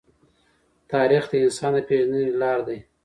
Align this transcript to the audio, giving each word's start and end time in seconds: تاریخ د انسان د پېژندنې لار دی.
تاریخ 0.91 1.23
د 1.29 1.33
انسان 1.45 1.73
د 1.75 1.77
پېژندنې 1.87 2.29
لار 2.41 2.59
دی. 2.67 2.79